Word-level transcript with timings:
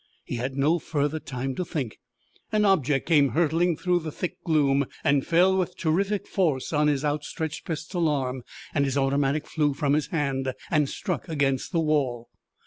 He 0.25 0.37
had 0.37 0.55
no 0.57 0.79
further 0.79 1.19
time 1.19 1.53
to 1.53 1.63
think. 1.63 1.99
An 2.51 2.65
object 2.65 3.05
came 3.07 3.29
hurtling 3.37 3.77
through 3.77 3.99
the 3.99 4.11
thick 4.11 4.41
gloom 4.43 4.87
and 5.03 5.23
fell 5.27 5.55
with 5.55 5.77
terrific 5.77 6.25
force 6.25 6.73
on 6.73 6.87
his 6.87 7.05
outstretched 7.05 7.65
pistol 7.67 8.09
arm. 8.09 8.41
His 8.73 8.97
automatic 8.97 9.45
flew 9.45 9.75
from 9.75 9.93
his 9.93 10.07
hand 10.07 10.53
and 10.71 10.89
struck 10.89 11.29
against 11.29 11.71
the 11.71 11.81
wall. 11.81 12.29